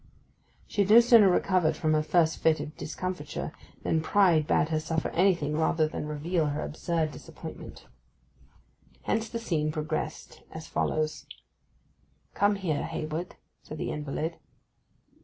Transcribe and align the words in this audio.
She 0.65 0.81
had 0.81 0.89
no 0.89 0.99
sooner 0.99 1.29
recovered 1.29 1.77
from 1.77 1.93
her 1.93 2.01
first 2.01 2.39
fit 2.39 2.59
of 2.59 2.75
discomfiture 2.75 3.51
than 3.83 4.01
pride 4.01 4.47
bade 4.47 4.69
her 4.69 4.79
suffer 4.79 5.09
anything 5.09 5.55
rather 5.55 5.87
than 5.87 6.07
reveal 6.07 6.47
her 6.47 6.63
absurd 6.63 7.11
disappointment. 7.11 7.85
Hence 9.03 9.29
the 9.29 9.37
scene 9.37 9.71
progressed 9.71 10.41
as 10.51 10.65
follows: 10.65 11.27
'Come 12.33 12.55
here, 12.55 12.81
Hayward,' 12.81 13.35
said 13.61 13.77
the 13.77 13.91
invalid. 13.91 14.39